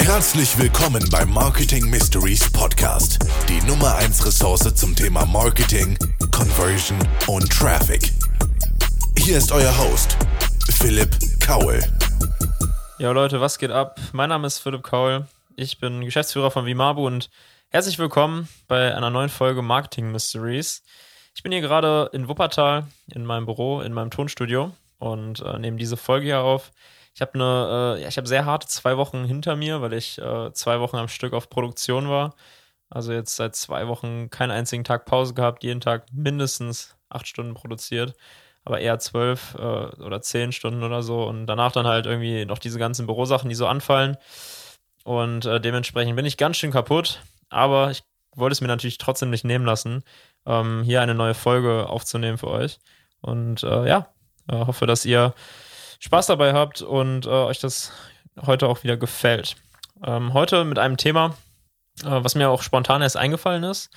[0.00, 5.98] Herzlich willkommen beim Marketing Mysteries Podcast, die Nummer 1 Ressource zum Thema Marketing,
[6.30, 8.12] Conversion und Traffic.
[9.18, 10.16] Hier ist euer Host,
[10.78, 11.10] Philipp
[11.40, 11.80] Kaul.
[12.98, 13.98] Ja, Leute, was geht ab?
[14.12, 15.26] Mein Name ist Philipp Kaul.
[15.56, 17.30] Ich bin Geschäftsführer von Vimabu und
[17.70, 20.82] herzlich willkommen bei einer neuen Folge Marketing Mysteries.
[21.34, 25.76] Ich bin hier gerade in Wuppertal in meinem Büro, in meinem Tonstudio und äh, nehme
[25.76, 26.70] diese Folge hier auf.
[27.14, 30.18] Ich habe eine, äh, ja, ich habe sehr harte zwei Wochen hinter mir, weil ich
[30.18, 32.34] äh, zwei Wochen am Stück auf Produktion war.
[32.90, 37.54] Also jetzt seit zwei Wochen keinen einzigen Tag Pause gehabt, jeden Tag mindestens acht Stunden
[37.54, 38.14] produziert,
[38.64, 39.62] aber eher zwölf äh,
[40.02, 43.54] oder zehn Stunden oder so und danach dann halt irgendwie noch diese ganzen Bürosachen, die
[43.54, 44.16] so anfallen.
[45.04, 48.02] Und äh, dementsprechend bin ich ganz schön kaputt, aber ich
[48.34, 50.02] wollte es mir natürlich trotzdem nicht nehmen lassen,
[50.46, 52.78] ähm, hier eine neue Folge aufzunehmen für euch.
[53.20, 54.08] Und äh, ja,
[54.48, 55.34] äh, hoffe, dass ihr
[56.04, 57.90] Spaß dabei habt und äh, euch das
[58.44, 59.56] heute auch wieder gefällt.
[60.04, 61.34] Ähm, heute mit einem Thema,
[62.02, 63.88] äh, was mir auch spontan erst eingefallen ist,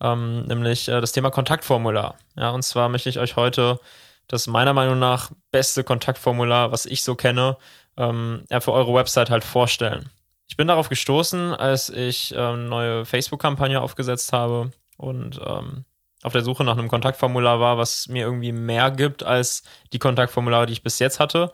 [0.00, 2.16] ähm, nämlich äh, das Thema Kontaktformular.
[2.34, 3.78] Ja, und zwar möchte ich euch heute
[4.26, 7.58] das meiner Meinung nach beste Kontaktformular, was ich so kenne,
[7.98, 10.08] ähm, ja, für eure Website halt vorstellen.
[10.48, 15.84] Ich bin darauf gestoßen, als ich eine ähm, neue Facebook-Kampagne aufgesetzt habe und ähm,
[16.24, 20.66] auf der Suche nach einem Kontaktformular war, was mir irgendwie mehr gibt als die Kontaktformulare,
[20.66, 21.52] die ich bis jetzt hatte.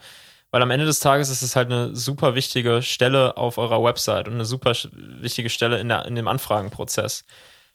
[0.52, 4.28] Weil am Ende des Tages ist es halt eine super wichtige Stelle auf eurer Website
[4.28, 7.24] und eine super wichtige Stelle in, der, in dem Anfragenprozess.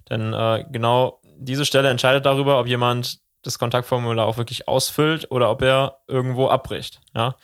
[0.10, 5.52] Denn äh, genau diese Stelle entscheidet darüber, ob jemand das Kontaktformular auch wirklich ausfüllt oder
[5.52, 7.02] ob er irgendwo abbricht.
[7.14, 7.36] Ja?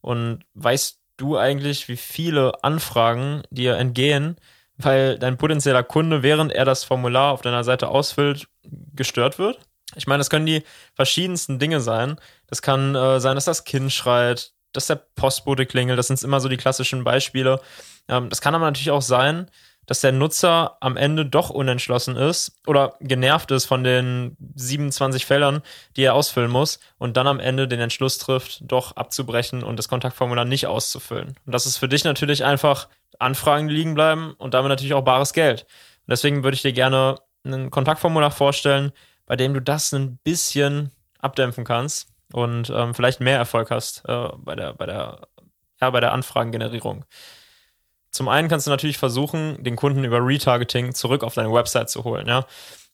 [0.00, 4.36] Und weißt du eigentlich, wie viele Anfragen dir entgehen,
[4.76, 8.48] weil dein potenzieller Kunde, während er das Formular auf deiner Seite ausfüllt,
[8.94, 9.58] gestört wird.
[9.96, 12.16] Ich meine, das können die verschiedensten Dinge sein.
[12.48, 15.98] Das kann äh, sein, dass das Kind schreit, dass der Postbote klingelt.
[15.98, 17.60] Das sind immer so die klassischen Beispiele.
[18.08, 19.50] Ähm, das kann aber natürlich auch sein,
[19.86, 25.62] dass der Nutzer am Ende doch unentschlossen ist oder genervt ist von den 27 Feldern,
[25.96, 29.88] die er ausfüllen muss und dann am Ende den Entschluss trifft, doch abzubrechen und das
[29.88, 31.34] Kontaktformular nicht auszufüllen.
[31.46, 35.02] Und das ist für dich natürlich einfach Anfragen, die liegen bleiben und damit natürlich auch
[35.04, 35.62] bares Geld.
[35.62, 38.92] Und deswegen würde ich dir gerne ein Kontaktformular vorstellen,
[39.26, 44.28] bei dem du das ein bisschen abdämpfen kannst und ähm, vielleicht mehr Erfolg hast äh,
[44.36, 45.28] bei der, bei der,
[45.80, 47.04] ja, bei der Anfragengenerierung.
[48.14, 52.04] Zum einen kannst du natürlich versuchen, den Kunden über Retargeting zurück auf deine Website zu
[52.04, 52.46] holen, ja.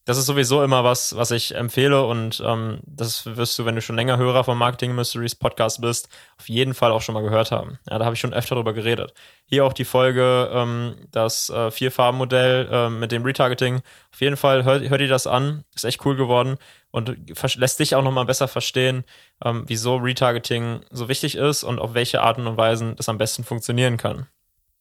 [0.07, 3.83] Das ist sowieso immer was, was ich empfehle und ähm, das wirst du, wenn du
[3.83, 6.09] schon länger Hörer vom Marketing Mysteries Podcast bist,
[6.39, 7.79] auf jeden Fall auch schon mal gehört haben.
[7.89, 9.13] Ja, da habe ich schon öfter drüber geredet.
[9.45, 13.83] Hier auch die Folge, ähm, das äh, Vier-Farben-Modell äh, mit dem Retargeting.
[14.11, 16.57] Auf jeden Fall hör, hör dir das an, ist echt cool geworden
[16.91, 17.15] und
[17.57, 19.05] lässt dich auch nochmal besser verstehen,
[19.45, 23.45] ähm, wieso Retargeting so wichtig ist und auf welche Arten und Weisen das am besten
[23.45, 24.27] funktionieren kann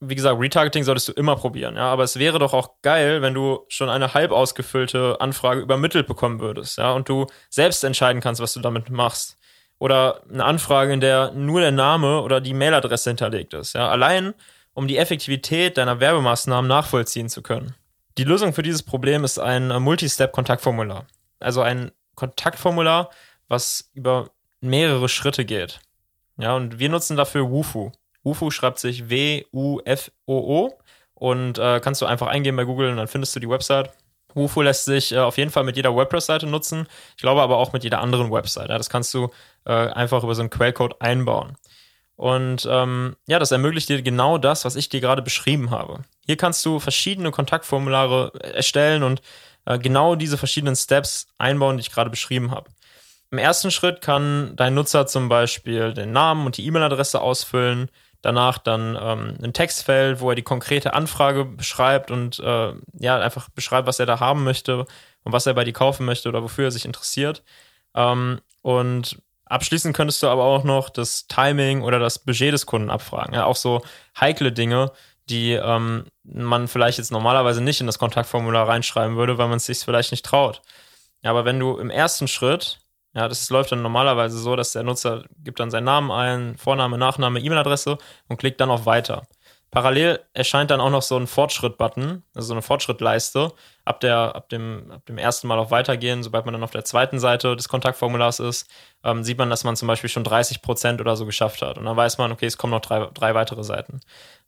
[0.02, 1.92] wie gesagt, Retargeting solltest du immer probieren, ja.
[1.92, 6.40] Aber es wäre doch auch geil, wenn du schon eine halb ausgefüllte Anfrage übermittelt bekommen
[6.40, 9.38] würdest, ja, und du selbst entscheiden kannst, was du damit machst.
[9.78, 13.90] Oder eine Anfrage, in der nur der Name oder die Mailadresse hinterlegt ist, ja.
[13.90, 14.34] Allein,
[14.74, 17.76] um die Effektivität deiner Werbemaßnahmen nachvollziehen zu können.
[18.18, 21.06] Die Lösung für dieses Problem ist ein Multistep-Kontaktformular.
[21.40, 23.09] Also ein Kontaktformular,
[23.48, 24.30] was über
[24.62, 25.80] mehrere Schritte geht.
[26.38, 27.92] Ja, und wir nutzen dafür Wufu.
[28.24, 30.78] UFO schreibt sich W-U-F-O-O
[31.13, 33.91] und äh, kannst du einfach eingeben bei Google und dann findest du die Website.
[34.35, 36.88] UFO lässt sich äh, auf jeden Fall mit jeder WordPress-Seite nutzen.
[37.16, 38.69] Ich glaube aber auch mit jeder anderen Website.
[38.69, 39.29] Ja, das kannst du
[39.66, 41.58] äh, einfach über so einen Quellcode einbauen.
[42.16, 46.02] Und ähm, ja, das ermöglicht dir genau das, was ich dir gerade beschrieben habe.
[46.25, 49.22] Hier kannst du verschiedene Kontaktformulare erstellen und
[49.66, 52.69] äh, genau diese verschiedenen Steps einbauen, die ich gerade beschrieben habe.
[53.31, 57.90] Im ersten Schritt kann dein Nutzer zum Beispiel den Namen und die E-Mail-Adresse ausfüllen,
[58.22, 63.50] danach dann ähm, ein Textfeld, wo er die konkrete Anfrage beschreibt und äh, ja, einfach
[63.50, 64.85] beschreibt, was er da haben möchte
[65.24, 67.44] und was er bei dir kaufen möchte oder wofür er sich interessiert.
[67.96, 72.90] Ähm, und abschließend könntest du aber auch noch das Timing oder das Budget des Kunden
[72.90, 73.34] abfragen.
[73.34, 73.82] Ja, auch so
[74.20, 74.91] heikle Dinge,
[75.29, 79.66] die ähm, man vielleicht jetzt normalerweise nicht in das Kontaktformular reinschreiben würde, weil man es
[79.66, 80.61] sich vielleicht nicht traut.
[81.22, 82.79] Ja, aber wenn du im ersten Schritt
[83.20, 86.98] ja, das läuft dann normalerweise so, dass der Nutzer gibt dann seinen Namen ein, Vorname,
[86.98, 87.98] Nachname, E-Mail-Adresse
[88.30, 89.24] und klickt dann auf Weiter.
[89.72, 93.52] Parallel erscheint dann auch noch so ein Fortschritt-Button, also so eine Fortschrittleiste.
[93.86, 96.86] Ab, der, ab, dem, ab dem ersten Mal auf Weitergehen, sobald man dann auf der
[96.86, 98.70] zweiten Seite des Kontaktformulars ist,
[99.04, 101.78] ähm, sieht man, dass man zum Beispiel schon 30 Prozent oder so geschafft hat.
[101.78, 104.00] Und dann weiß man, okay, es kommen noch drei, drei weitere Seiten.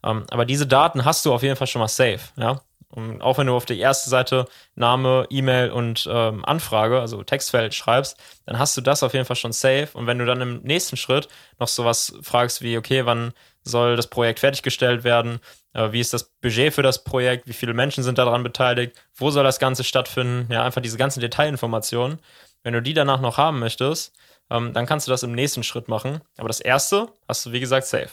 [0.03, 2.19] Ähm, aber diese Daten hast du auf jeden Fall schon mal safe.
[2.35, 2.61] Ja?
[2.91, 4.45] Und auch wenn du auf die erste Seite
[4.75, 9.37] Name, E-Mail und ähm, Anfrage, also Textfeld schreibst, dann hast du das auf jeden Fall
[9.37, 9.89] schon safe.
[9.93, 14.07] Und wenn du dann im nächsten Schritt noch sowas fragst wie, okay, wann soll das
[14.07, 15.39] Projekt fertiggestellt werden,
[15.73, 19.31] äh, wie ist das Budget für das Projekt, wie viele Menschen sind daran beteiligt, wo
[19.31, 22.19] soll das Ganze stattfinden, ja, einfach diese ganzen Detailinformationen.
[22.63, 24.13] Wenn du die danach noch haben möchtest,
[24.49, 26.21] ähm, dann kannst du das im nächsten Schritt machen.
[26.37, 28.09] Aber das erste hast du, wie gesagt, safe.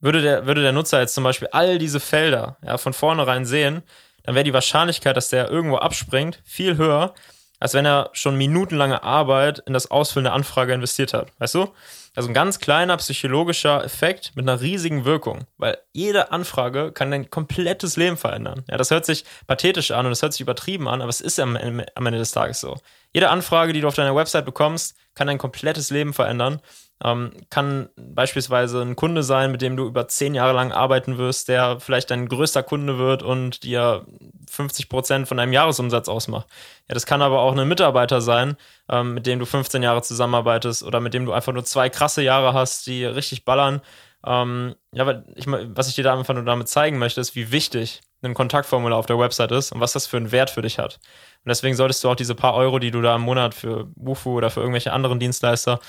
[0.00, 3.82] Würde der, würde der Nutzer jetzt zum Beispiel all diese Felder ja, von vornherein sehen,
[4.22, 7.14] dann wäre die Wahrscheinlichkeit, dass der irgendwo abspringt, viel höher,
[7.58, 11.28] als wenn er schon minutenlange Arbeit in das Ausfüllen der Anfrage investiert hat.
[11.38, 11.72] Weißt du?
[12.16, 17.30] Also ein ganz kleiner psychologischer Effekt mit einer riesigen Wirkung, weil jede Anfrage kann dein
[17.30, 18.64] komplettes Leben verändern.
[18.68, 21.38] Ja, das hört sich pathetisch an und das hört sich übertrieben an, aber es ist
[21.38, 22.76] am, am Ende des Tages so.
[23.12, 26.60] Jede Anfrage, die du auf deiner Website bekommst, kann dein komplettes Leben verändern.
[27.02, 31.48] Ähm, kann beispielsweise ein Kunde sein, mit dem du über zehn Jahre lang arbeiten wirst,
[31.48, 34.04] der vielleicht dein größter Kunde wird und dir
[34.50, 36.46] 50 Prozent von deinem Jahresumsatz ausmacht.
[36.88, 38.56] Ja, das kann aber auch ein Mitarbeiter sein,
[38.90, 42.22] ähm, mit dem du 15 Jahre zusammenarbeitest oder mit dem du einfach nur zwei krasse
[42.22, 43.80] Jahre hast, die richtig ballern.
[44.26, 48.02] Ähm, ja, ich, was ich dir da einfach nur damit zeigen möchte, ist, wie wichtig
[48.22, 50.96] ein Kontaktformular auf der Website ist und was das für einen Wert für dich hat.
[51.44, 54.36] Und deswegen solltest du auch diese paar Euro, die du da im Monat für Wufu
[54.36, 55.80] oder für irgendwelche anderen Dienstleister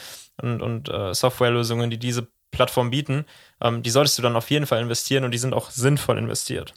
[0.42, 3.26] und, und äh, Softwarelösungen, die diese Plattform bieten,
[3.62, 6.74] ähm, die solltest du dann auf jeden Fall investieren und die sind auch sinnvoll investiert.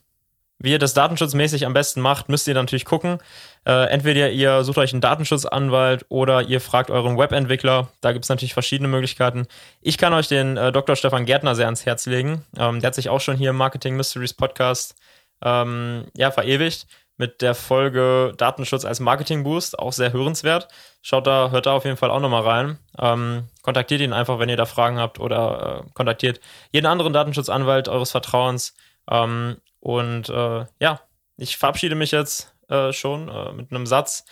[0.59, 3.19] Wie ihr das datenschutzmäßig am besten macht, müsst ihr natürlich gucken.
[3.67, 7.89] Äh, entweder ihr sucht euch einen Datenschutzanwalt oder ihr fragt euren Webentwickler.
[8.01, 9.47] Da gibt es natürlich verschiedene Möglichkeiten.
[9.81, 10.97] Ich kann euch den äh, Dr.
[10.97, 12.45] Stefan Gärtner sehr ans Herz legen.
[12.57, 14.95] Ähm, der hat sich auch schon hier im Marketing Mysteries Podcast
[15.43, 16.87] ähm, ja, verewigt
[17.17, 20.69] mit der Folge Datenschutz als Marketing-Boost, auch sehr hörenswert.
[21.01, 22.79] Schaut da, hört da auf jeden Fall auch nochmal rein.
[22.99, 26.41] Ähm, kontaktiert ihn einfach, wenn ihr da Fragen habt oder äh, kontaktiert
[26.73, 28.75] jeden anderen Datenschutzanwalt eures Vertrauens.
[29.09, 31.01] Ähm, und äh, ja,
[31.37, 34.25] ich verabschiede mich jetzt äh, schon äh, mit einem Satz,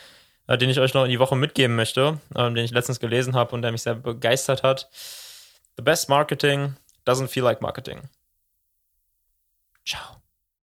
[0.46, 3.36] äh, den ich euch noch in die Woche mitgeben möchte, ähm, den ich letztens gelesen
[3.36, 4.88] habe und der mich sehr begeistert hat.
[5.76, 6.76] The best marketing
[7.06, 8.08] doesn't feel like marketing.
[9.84, 10.21] Ciao.